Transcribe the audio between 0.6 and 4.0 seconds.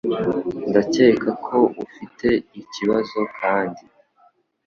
Ndakeka ko ufite ikibazo kandi.